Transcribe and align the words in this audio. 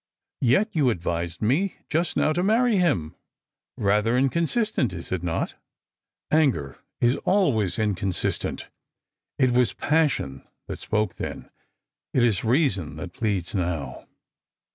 "Yet 0.41 0.69
you 0.75 0.89
advised 0.89 1.43
me 1.43 1.75
just 1.87 2.17
now 2.17 2.33
to 2.33 2.41
marry 2.41 2.77
hira. 2.77 3.11
Eather 3.79 4.17
incon 4.19 4.45
Bistent, 4.51 4.93
is 4.93 5.11
it 5.11 5.21
not?"" 5.21 5.53
Anger 6.31 6.79
is 6.99 7.17
always 7.17 7.77
inconsistent. 7.77 8.69
It 9.37 9.51
was 9.51 9.73
passion 9.73 10.43
that 10.65 10.79
spoke 10.79 11.17
then, 11.17 11.51
it 12.15 12.23
is 12.23 12.43
reason 12.43 12.95
that 12.95 13.13
pleads 13.13 13.53
now. 13.53 14.07